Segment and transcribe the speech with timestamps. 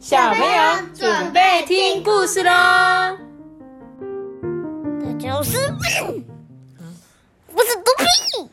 [0.00, 0.48] 小朋友
[0.94, 2.50] 准备听故事喽。
[4.98, 5.58] 那就是
[7.46, 8.50] 不是毒品，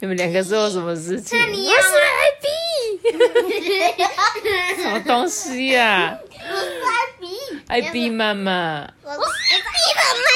[0.00, 1.38] 你们两个做什么事情？
[1.52, 1.82] 你要是
[4.82, 7.38] 什么东西呀、我是艾比，
[7.68, 10.26] 艾比妈妈，我是艾比妈妈。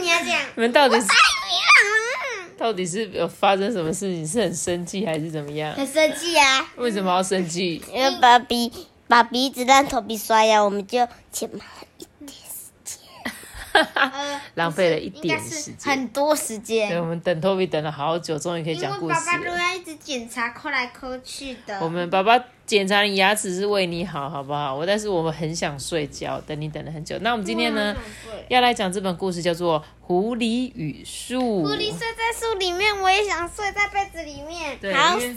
[0.00, 1.06] 你要这样，你们到底是
[2.66, 4.26] 到底是有发生什么事情？
[4.26, 5.72] 是很生气还是怎么样。
[5.74, 7.80] 很生气啊，为什么要生气？
[7.94, 8.72] 因为把鼻
[9.06, 11.85] 把鼻子让头皮刷牙，我们就欠妈一点时
[13.84, 15.92] 间， 浪费了一点时间。
[15.92, 17.00] 很多时间对，间。
[17.00, 19.58] 我们等 Toby 等了好久，终于可以讲故事了。
[19.58, 24.74] 要一直检查，抠来抠去的我们爸爸检查你牙齿是为你好，好不好？
[24.74, 27.16] 我但是我们很想睡觉，等你等了很久。
[27.20, 27.94] 那我们今天呢，
[28.48, 31.38] 要来讲这本故事叫做《狐狸与树》。
[31.62, 34.78] 狐狸睡在树里面，我也想睡在被子里面。
[34.94, 35.34] 好，睡。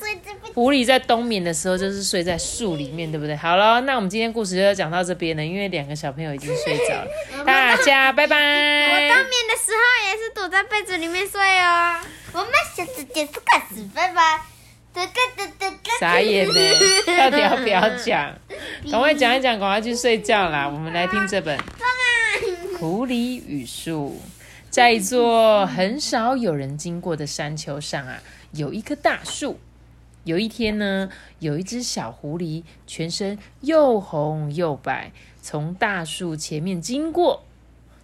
[0.53, 3.36] 狐狸在冬眠的时候就是睡在树里面，对不对？
[3.36, 7.08] 好了，那我们今天故事就要讲到这边了，因为两个小朋友已经睡着了。
[7.45, 9.16] 大家拜拜我冬。
[9.16, 12.00] 眠的时候也是躲在被子里面睡哦。
[12.33, 14.41] 我们下次见，不开始，拜拜。
[14.91, 15.91] 哒哒哒哒哒。
[16.00, 16.53] 傻眼呢，
[17.17, 18.36] 到底要不要讲？
[18.91, 20.67] 赶快讲一讲，赶快去睡觉啦。
[20.67, 21.58] 我们来听这本
[22.80, 24.19] 《狐狸与树》。
[24.69, 29.59] 在一座很少有人经过的山丘上啊，有一棵大树。
[30.23, 37.45] 有一天呢，有一只小狐狸，全身又红又白，从大树前面经过。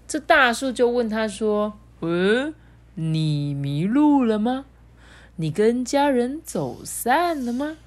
[0.07, 2.53] 这大树就问他说：“嗯，
[2.95, 4.65] 你迷路了吗？
[5.35, 7.77] 你跟家人走散了吗？”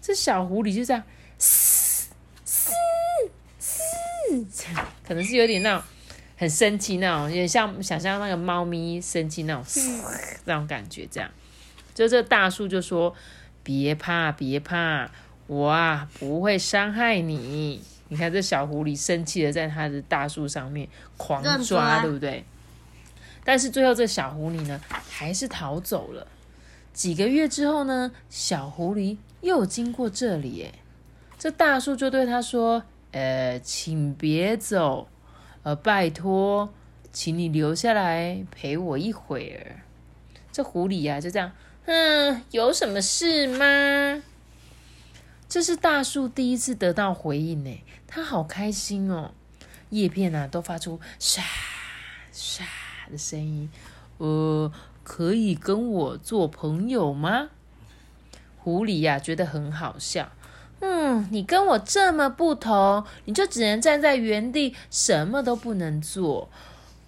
[0.00, 1.02] 这小狐狸就这样，
[1.38, 2.08] 嘶
[2.44, 2.72] 嘶
[3.58, 3.82] 嘶，
[5.06, 5.82] 可能是有点那种
[6.36, 10.02] 很生气那种，有点像想象那个猫咪生气那种嘶
[10.44, 11.30] 那种感觉，这样。
[11.98, 13.12] 就这大树就说
[13.64, 15.10] ：“别怕，别怕，
[15.48, 22.44] 我啊不会伤害你。”你看这小狐狸生气的在它的大树上面狂抓，抓对不对？
[23.42, 26.24] 但是最后这小狐狸呢，还是逃走了。
[26.92, 30.78] 几个月之后呢，小狐狸又经过这里，哎，
[31.36, 35.08] 这大树就对他说：“呃，请别走，
[35.64, 36.72] 呃，拜托，
[37.10, 39.82] 请你留下来陪我一会儿。”
[40.50, 41.52] 这狐狸呀、就这样，
[41.90, 44.22] 嗯，有什么事吗？
[45.48, 49.30] 这是大树第一次得到回应呢，它好开心哦，
[49.88, 51.42] 叶片啊都发出沙
[52.30, 52.66] 沙
[53.10, 53.70] 的声音。
[54.18, 54.70] 呃，
[55.02, 57.48] 可以跟我做朋友吗？
[58.58, 60.30] 狐狸呀、觉得很好笑。
[60.80, 66.50] 嗯，你跟我这么不同，你就只能站在原地，什么都不能做。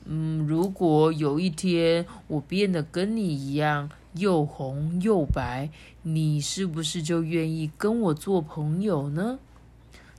[0.07, 5.71] 嗯，如果有一天我变得跟你一样又红又白，
[6.03, 9.39] 你是不是就愿意跟我做朋友呢？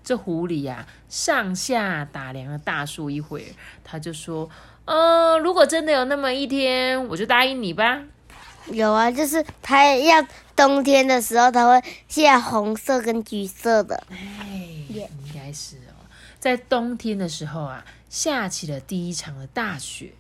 [0.04, 3.46] 这狐狸呀、上下打量了大树一会儿，
[3.84, 4.50] 他就说
[4.86, 8.02] ：“呃，如果真的有那么一天，我就答应你吧。
[8.72, 10.26] 有啊，就是它要
[10.56, 16.02] 冬天的时候，它会下红色跟橘色的。”哎，应该是哦，
[16.40, 20.14] 在冬天的时候啊，下起了第一场的大雪，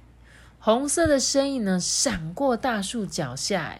[0.61, 3.79] 红色的身影呢闪过大树脚下。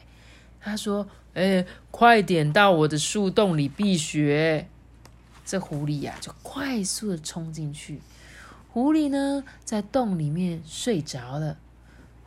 [0.60, 4.68] 他说：“哎，快点到我的树洞里避雪。”
[5.46, 8.02] 这狐狸呀、就快速的冲进去。
[8.72, 11.58] 狐狸呢，在洞里面睡着了。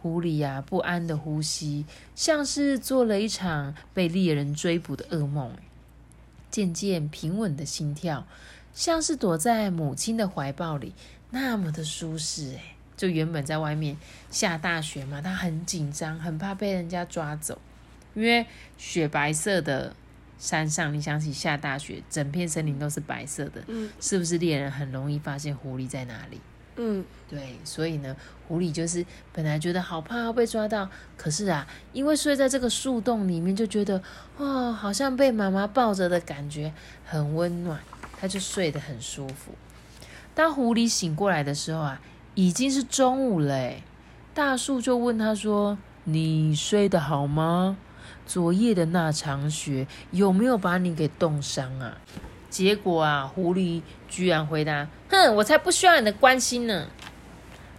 [0.01, 5.53] 狐狸呀、不安的呼吸，像是做了一场被猎人追捕的噩梦。
[6.51, 8.27] 渐渐平稳的心跳，
[8.75, 10.93] 像是躲在母亲的怀抱里，
[11.31, 12.55] 那么的舒适。
[12.57, 13.97] 哎，就原本在外面
[14.31, 17.61] 下大雪嘛，他很紧张，很怕被人家抓走，
[18.15, 18.47] 因为
[18.77, 19.95] 雪白色的
[20.39, 26.41] 山上，你想起下大雪，整片森林都是白色的，嗯是不是猎人很容易发现狐狸在哪里？
[26.77, 28.17] 嗯，对，所以呢，
[28.49, 34.03] 狐狸就是本来觉得好怕要被抓到，可是啊，因为睡在这个树洞里面，就觉得
[34.37, 36.73] 哦，好像被妈妈抱着的感觉
[37.05, 37.79] 很温暖，
[38.21, 39.53] 它就睡得很舒服。
[40.35, 42.01] 当狐狸醒过来的时候啊，
[42.35, 43.73] 已经是中午了。
[44.35, 47.77] 大树就问他说：“你睡得好吗？
[48.27, 51.99] 昨夜的那场雪有没有把你给冻伤啊？”
[52.51, 56.87] 结果啊，狐狸居然回答：“哼，我才不需要你的关心呢。”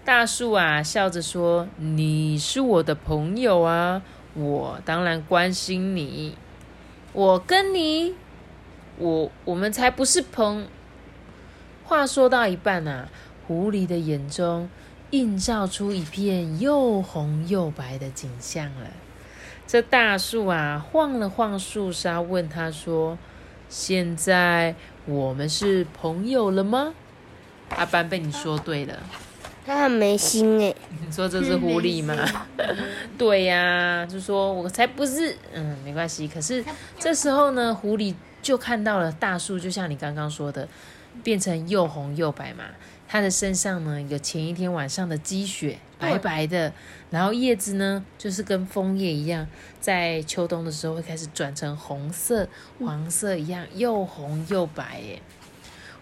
[0.05, 4.01] 大树啊，笑着说：“你是我的朋友啊，
[4.33, 6.37] 我当然关心你。
[7.13, 8.13] 我跟你，
[8.97, 10.67] 我我们才不是朋。”
[11.85, 13.07] 话说到一半啊，
[13.47, 14.69] 狐狸的眼中
[15.11, 18.87] 映照出一片又红又白的景象了。
[19.67, 23.17] 这大树啊，晃了晃树梢，问他说
[23.67, 24.75] ：“现在
[25.05, 26.93] 我们是朋友了吗？
[27.69, 28.95] 阿班被你说对了，
[29.65, 30.73] 他很没心哎。
[31.03, 32.15] 你说这是狐狸吗？
[33.17, 36.27] 对呀，就说我才不是，嗯，没关系。
[36.27, 36.63] 可是
[36.99, 38.13] 这时候呢，狐狸
[38.43, 40.67] 就看到了大树，就像你刚刚说的，
[41.23, 42.65] 变成又红又白嘛。
[43.07, 46.73] 它的身上呢有前一天晚上的积雪，白白的，
[47.11, 49.47] 然后叶子呢就是跟枫叶一样，
[49.79, 52.47] 在秋冬的时候会开始转成红色、
[52.79, 54.99] 黄色一样，又红又白。
[55.01, 55.21] 耶。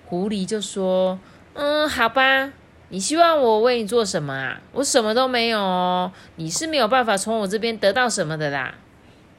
[0.05, 1.19] 狐狸就说
[1.53, 2.53] ：“嗯，好吧，
[2.89, 4.61] 你希望我为你做什么啊？
[4.71, 8.75] 我什么都没有哦，你是没有办法从我这边得到什么的啦。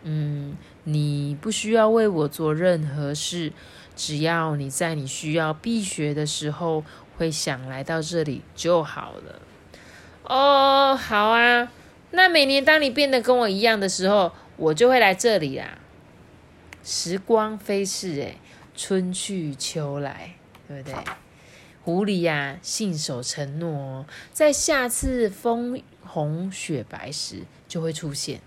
[0.02, 3.52] 嗯，你不需要为我做任何事，
[3.96, 6.84] 只要你在你需要避雪的时候。”
[7.16, 9.40] 会想来到这里就好了。
[10.24, 11.70] 哦，好啊。
[12.10, 15.78] 那每年当你变得跟我一样的时候，我就会来这里啦。
[16.82, 18.36] 时光飞逝，哎，
[18.76, 20.34] 春去秋来，
[20.68, 20.94] 对不对？
[21.82, 28.40] 狐狸呀，信守承诺，在下次风红雪白时就会出现。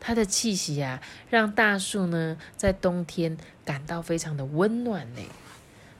[0.00, 1.00] 它的气息呀，
[1.30, 5.20] 让大树呢在冬天感到非常的温暖呢。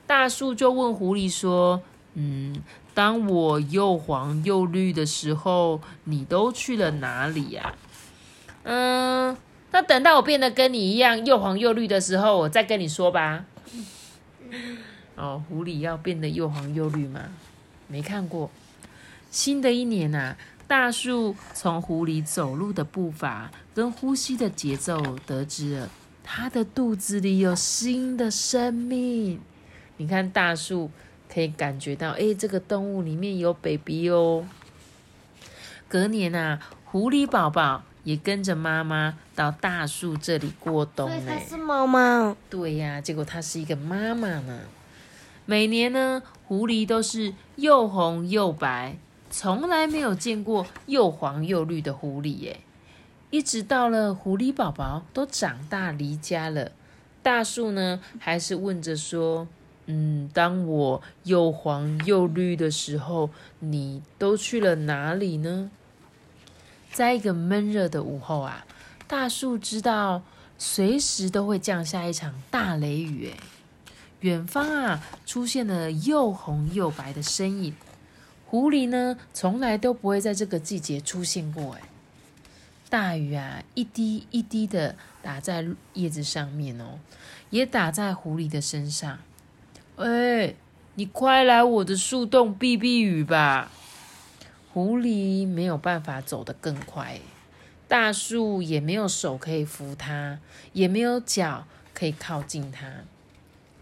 [0.09, 1.83] 大树就问狐狸说
[2.17, 2.63] ：“嗯，
[2.95, 7.75] 当我又黄又绿的时候，你都去了哪里呀
[8.65, 9.37] ？”“嗯，
[9.69, 13.45] 那等到我变得跟你一样又黄又绿的时候，我再跟你说吧。”
[15.15, 17.21] 哦，狐狸要变得又黄又绿吗？
[17.87, 18.49] 没看过。
[19.29, 20.35] 新的一年呐，
[20.67, 25.89] 大树从狐狸走路的步伐跟呼吸的节奏，得知了
[26.23, 29.39] 它的肚子里有新的生命。
[29.99, 30.89] 你看大树
[31.27, 34.47] 可以感觉到，哎，这个动物里面有 baby 哦。
[35.89, 41.21] 隔年啊，狐狸宝宝也跟着妈妈到大树这里过冬呢。
[41.27, 42.37] 它是妈妈。
[42.49, 44.61] 对呀，结果它是一个妈妈呢。
[45.45, 48.95] 每年呢，狐狸都是又红又白，
[49.29, 52.61] 从来没有见过又黄又绿的狐狸耶。
[53.31, 56.71] 一直到了狐狸宝宝都长大离家了，
[57.21, 59.45] 大树呢还是问着说。
[59.91, 65.71] 嗯，当我又黄又绿的时候，你都去了哪里呢？
[66.91, 68.67] 在一个闷热的午后啊，
[69.07, 70.21] 大树知道
[70.59, 73.31] 随时都会降下一场大雷雨。
[73.31, 73.37] 哎，
[74.19, 77.73] 远方啊，出现了又红又白的身影。
[78.45, 81.73] 狐狸呢，从来都不会在这个季节出现过。
[81.73, 81.81] 哎，
[82.91, 85.65] 大雨啊，一滴一滴的打在
[85.95, 86.99] 叶子上面哦，
[87.49, 89.17] 也打在狐狸的身上。
[89.99, 90.55] 哎，
[90.95, 93.69] 你快来我的树洞避避雨吧！
[94.71, 97.19] 狐狸没有办法走得更快，
[97.89, 100.39] 大树也没有手可以扶它，
[100.71, 102.89] 也没有脚可以靠近它。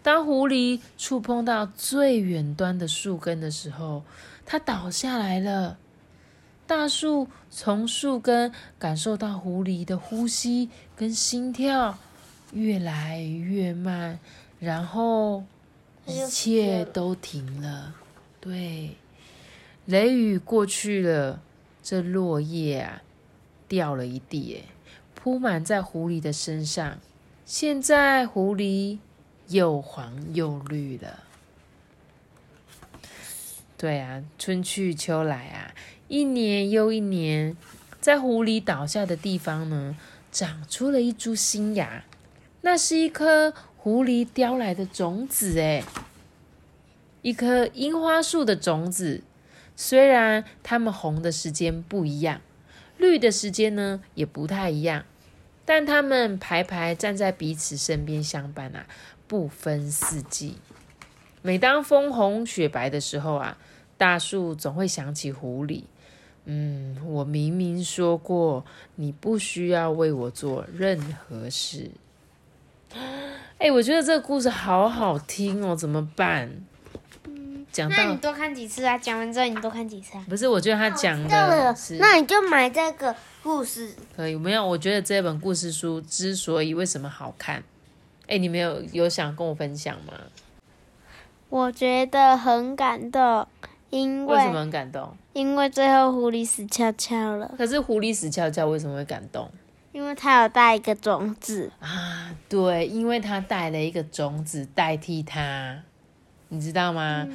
[0.02, 4.02] 当狐狸触碰到最远端的树根的时候，
[4.44, 5.78] 它倒下来了。
[6.66, 12.00] 大树从树根感受到狐狸的呼吸跟心跳
[12.54, 14.18] 越来越慢，
[14.60, 15.44] 然后。
[16.08, 17.94] 一切都停了，
[18.40, 18.96] 对，
[19.86, 21.42] 雷雨过去了，
[21.84, 23.02] 这落叶啊
[23.68, 24.64] 掉了一地，
[25.14, 26.98] 铺满在狐狸的身上。
[27.46, 29.00] 现在狐狸
[29.50, 31.24] 又黄又绿了。
[33.78, 35.76] 对啊，春去秋来啊，
[36.08, 37.56] 一年又一年，
[38.00, 39.98] 在狐狸倒下的地方呢，
[40.32, 42.06] 长出了一株新芽，
[42.62, 43.54] 那是一颗。
[43.88, 45.82] 狐狸叼来的种子，哎，
[47.22, 49.24] 一棵樱花树的种子。
[49.78, 52.42] 虽然它们红的时间不一样，
[52.98, 55.06] 绿的时间呢也不太一样，
[55.64, 58.86] 但它们排排站在彼此身边相伴啊，
[59.26, 60.58] 不分四季。
[61.42, 63.58] 每当枫红雪白的时候啊，
[63.98, 65.84] 大树总会想起狐狸。
[66.44, 68.66] 嗯，我明明说过，
[68.96, 71.92] 你不需要为我做任何事。
[73.60, 76.50] 哎，我觉得这个故事好好听哦，怎么办？
[77.72, 78.98] 讲到那你多看几次啊？
[78.98, 80.26] 讲完之后你多看几次啊？
[80.30, 83.94] 不是，我觉得他讲的是，那你就买这个故事。
[84.16, 84.66] 可以没有？
[84.66, 87.64] 我觉得这本故事书之所以为什么好看，
[88.28, 90.14] 哎，你没有有想跟我分享吗？
[91.50, 93.48] 我觉得很感动，
[93.90, 95.16] 因为为什么很感动？
[95.34, 97.54] 因为最后狐狸死翘翘了。
[97.58, 99.50] 可是狐狸死翘翘为什么会感动？
[99.98, 101.72] 因为他有带一个种子。
[101.80, 105.82] 啊，对，因为他带了一个种子代替他，
[106.50, 107.28] 你知道吗？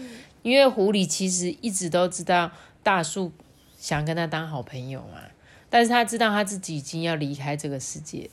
[0.42, 2.52] 因为狐狸其实一直都知道
[2.84, 3.32] 大树
[3.76, 5.22] 想跟他当好朋友嘛，
[5.68, 8.30] 但是他知道他自己已经要离开这个世界，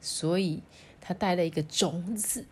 [0.00, 0.62] 所以
[1.00, 2.46] 他带了一个种子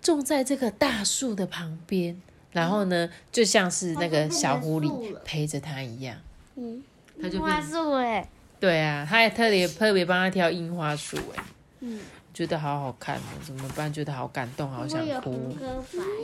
[0.00, 6.16] 种在这个大树的旁边，然后呢，就像是那个小狐狸陪着他一样。
[6.54, 6.80] 嗯，
[7.20, 8.28] 他就花变树哎，
[8.60, 11.44] 对啊，他还特别特别帮他挑樱花树，哎，
[11.80, 12.00] 嗯，
[12.34, 13.92] 觉得好好看哦，怎么办？
[13.92, 15.56] 觉得好感动，好想哭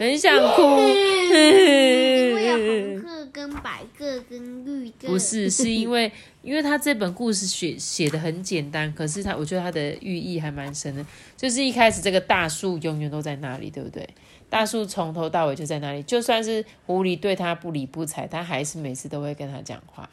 [0.00, 0.62] 很想哭。
[0.80, 6.10] 因为有红色跟白色跟绿色，不是，是因为
[6.42, 11.04] 因为他这本故事写写的很简单，可是他我觉得他的寓意还蛮深的。
[11.36, 14.08] 就是一开始这个大树永远都在那里，对不对？
[14.50, 20.08] 大树从头到尾就在那里，就算是狐狸对他不理不睬，他还是每次都会跟他讲话。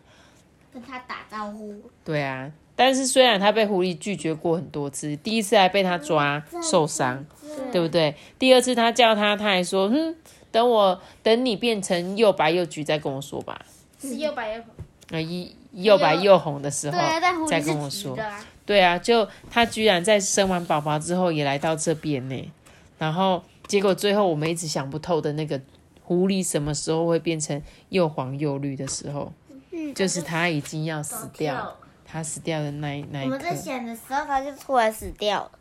[0.74, 1.76] 跟他打招呼，
[2.06, 7.26] 对啊，但是虽然他被狐狸拒绝过很多次，第一次还被他抓受伤，
[7.72, 8.16] 对不对？
[8.40, 10.16] 第二次他叫他，他还说：“嗯，
[10.52, 13.60] 等我等你变成又白又橘再跟我说吧。
[14.00, 14.74] 是又白又红，”
[15.12, 18.18] 啊，一又白又红的时候啊，再跟我说。
[18.66, 22.52] 对啊，就他居然在生完宝宝之后也来到这边呢，
[22.98, 25.60] 然后结果最后我们一直想不透的那个
[26.04, 29.34] 狐狸什么时候会变成又黄又绿的时候，
[29.72, 33.56] 嗯就是他已经要死掉，跳他死掉的那一那一刻我们在。
[33.56, 35.52] 想的时候，他就突然死掉了。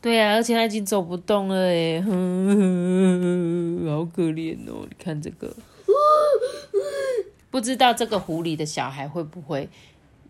[0.00, 2.08] 对啊，而且他已经走不动了哎，好
[4.06, 4.84] 可怜哦！
[4.88, 5.54] 你看这个，
[7.50, 9.68] 不知道这个狐狸的小孩会不会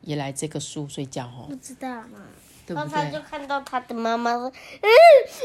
[0.03, 1.57] 也来这个树睡觉哦不？
[1.57, 2.19] 知道嘛。
[2.67, 3.21] 对不然后他就？
[3.21, 4.49] 看到他的妈妈说
[4.83, 4.89] ：“嗯，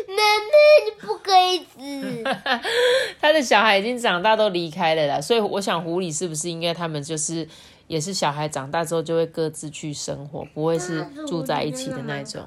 [0.07, 2.23] 奶奶，你不可以死。
[3.21, 7.47] 他的小孩已经长大都离开了啦，所以我想狐狸是不是应该他们就是
[7.87, 12.43] 也是小孩长大之后就会各自去生活，不会是住在一起的那种。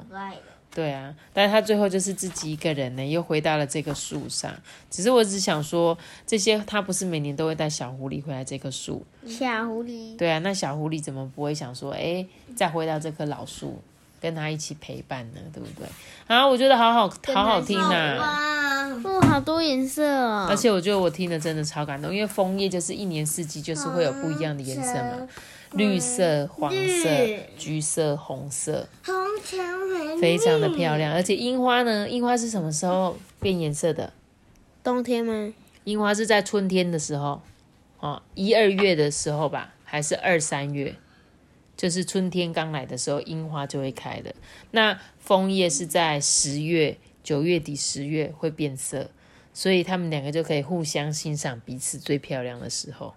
[0.73, 4.53] 对啊，但是他最后就是自己一个人呢，又回到了这个树上。
[4.89, 9.05] 只是我只想说，这些他不是每年都会带小狐狸回来这棵树？
[9.27, 12.25] 小狐狸，对啊，那小狐狸怎么不会想说，哎，
[12.55, 13.83] 再回到这棵老树，
[14.21, 15.41] 跟他一起陪伴呢？
[15.53, 15.89] 对不对？
[16.27, 20.47] 啊，我觉得好好好好听呐、哇，哦，好多颜色哦。
[20.49, 25.27] 而且我觉得我听的真的超感动，因为枫叶就是一年四季就是会有不一样的颜色嘛，
[25.73, 27.09] 绿色、黄色、
[27.57, 31.13] 橘色、红色，红橙黄非常的漂亮。
[31.13, 34.13] 而且樱花呢，樱花是什么时候变颜色的？
[34.85, 35.53] 冬天吗？
[35.85, 37.41] 樱花是在春天的时候，
[38.01, 40.95] 哦，一二月的时候吧，还是二三月？
[41.81, 44.35] 就是春天刚来的时候，樱花就会开了。
[44.73, 49.11] 那枫叶是在十月、九月底、十月会变色，
[49.55, 53.15] 所以他们两个就可以互相欣赏彼此最漂亮的时候。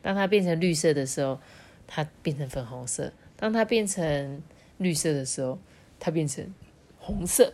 [0.00, 1.38] 当它变成绿色的时候，
[1.86, 4.42] 它变成粉红色；当它变成
[4.78, 5.58] 绿色的时候，
[6.00, 6.54] 它变成
[6.98, 7.52] 红色。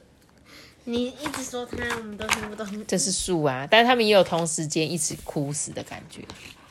[0.84, 2.86] 你一直说它，我们都听不懂。
[2.86, 6.22] 这是树啊，但是他们也有同时间一起枯死的感觉，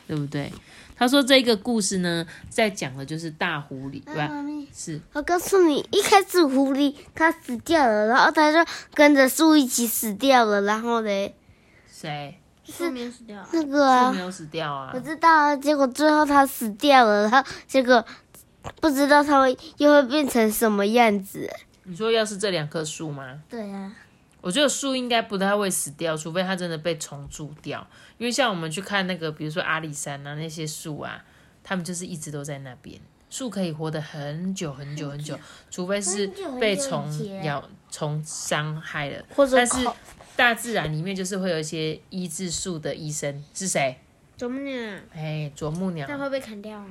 [0.08, 0.52] 对不对？
[0.96, 4.30] 他说这个故事呢，在讲的就是大狐狸，对吧？
[4.72, 11.36] 是我告诉你，一开始狐狸它死掉了，然后它就跟着树一起死掉了，然后嘞，
[11.92, 12.38] 谁？
[12.64, 15.00] 树没有死掉，那个啊树没，有死掉啊我？
[15.00, 18.06] 知道啊，结果最后它死掉了，然后结果
[18.80, 21.50] 不知道它会又会变成什么样子。
[21.84, 23.42] 你说要是这两棵树吗？
[23.50, 23.92] 对啊，
[24.42, 27.86] 我觉得树应该不太会死掉，除非它真的被虫蛀掉。
[28.18, 31.24] 因为像我们去看那个，比如说阿里山啊那些树啊，
[31.64, 33.00] 它们就是一直都在那边。
[33.30, 36.28] 树可以活得很久很久很久，除非是
[36.60, 37.10] 被虫
[37.44, 39.24] 咬、虫伤害了。
[39.34, 39.88] 或者但是
[40.36, 43.98] 大自然里面就是会有一些医治树的医生是谁？
[44.38, 44.98] 啄木鸟？
[45.14, 46.06] 哎，啄木鸟。
[46.08, 46.88] 它会被砍掉啊？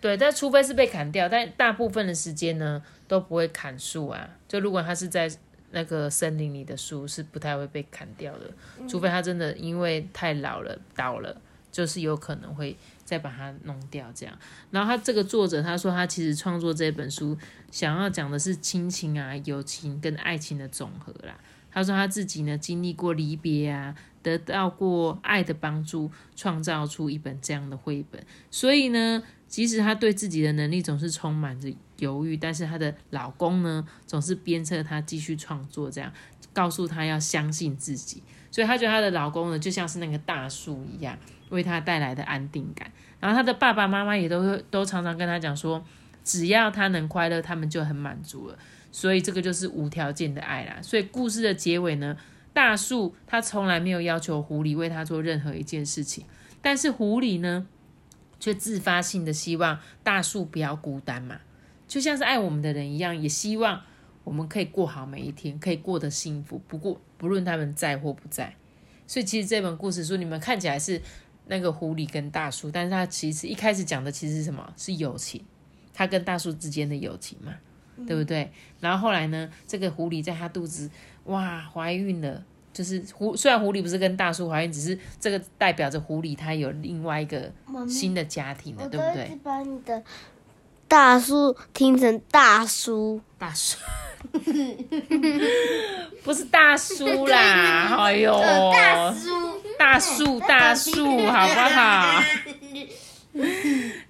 [0.00, 4.28] 对，但除非是被砍掉，但大部分的时间呢都不会砍树啊。
[4.46, 5.30] 就如果它是在
[5.70, 8.50] 那个森林里的树，是不太会被砍掉的，
[8.88, 14.38] 除非它真的因为太老了倒了，就是有可能会再把它弄掉这样。
[14.70, 17.36] 然后他这个作者他说，他其实创作这本书
[17.70, 21.38] 想要讲的是亲情啊、友情跟爱情的总和啦。
[21.70, 28.24] 他说他自己呢经历过离别啊，得到过爱的帮助，创造出一本这样的绘本。
[28.50, 36.12] 所以呢，即使他对自己的能力总是充满着犹豫，但是她的老公呢，总是鞭策她继续创作，这样
[36.52, 38.22] 告诉她要相信自己。
[38.50, 41.18] 所以她觉得她的老公呢，就像是那个大树一样，
[41.50, 42.90] 为她带来的安定感。
[43.20, 45.84] 然后她的爸爸妈妈也都都常常跟她讲说，
[46.24, 48.58] 只要她能快乐，他们就很满足了。
[48.90, 50.78] 所以这个就是无条件的爱啦。
[50.80, 52.16] 所以故事的结尾呢，
[52.54, 56.24] 大树他从来没有要求狐狸为他做任何一件事情，
[56.62, 57.66] 但是狐狸呢，
[58.40, 61.38] 却自发性的希望大树不要孤单嘛，
[61.88, 63.82] 就像是爱我们的人一样，也希望
[64.22, 66.60] 我们可以过好每一天，可以过得幸福。
[66.68, 68.54] 不过不论他们在或不在，
[69.06, 71.00] 所以其实这本故事书你们看起来是
[71.46, 74.72] 那个狐狸跟大树，但是它其实一开始讲的其实是什么？
[74.76, 75.42] 是友情，
[75.92, 77.54] 它跟大树之间的友情嘛，
[78.06, 78.52] 对不对？
[78.78, 80.90] 然后后来呢，这个狐狸在它肚子
[81.24, 82.44] 哇怀孕了。
[82.70, 87.50] 就是狐，虽然狐狸不是跟大叔怀孕，只是这个代表着狐狸它有另外一个
[87.88, 89.36] 新的家庭了，对不对？
[89.42, 90.00] 把你的
[90.88, 93.76] 大叔听成大叔，大叔，
[96.24, 98.32] 不是大叔啦，哎呦，
[98.72, 102.22] 大叔，大树大树，好不好？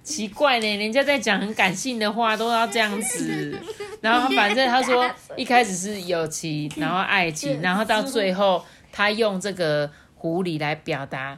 [0.01, 3.59] 奇怪呢，人家在讲很感性的话，都要这样子。
[4.01, 11.37] 然后反正他说一开始是友情，然后爱情，然后到最后他用这个狐狸来表达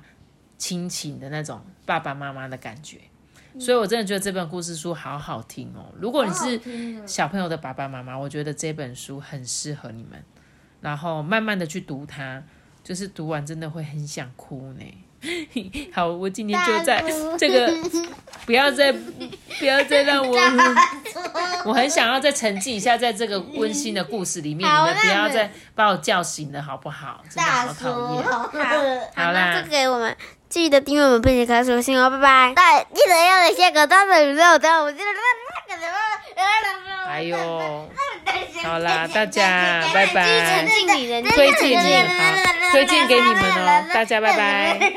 [0.60, 3.00] 亲情的那种爸爸妈妈的感觉。
[3.60, 5.86] 所以我真的觉得这本故事书好好听哦。
[6.00, 10.24] 如果你是小朋友的爸爸妈妈，我觉得这本书很适合你们。
[10.82, 12.42] 然后慢慢的去读它，
[12.84, 14.84] 就是读完真的会很想哭呢。
[15.94, 17.04] 好，我今天就在
[17.38, 17.72] 这个，
[18.48, 20.36] 不要再不要再让我，
[21.66, 27.22] 我很想要再沉浸一下在这个温馨的故事里面，你们不要再把我叫醒了，好不好？
[27.30, 28.24] 真的好讨厌。
[29.16, 30.16] 好啦，这给我们
[30.50, 32.54] 记得订阅我们，并且开始信哦，拜拜。
[32.56, 35.98] 对，记得要来下个大的宇宙，等我记得那个什么，
[37.08, 37.38] 哎呦，
[38.64, 44.94] 好啦，大家拜拜，推荐推荐好，推荐给你们哦，大家拜拜。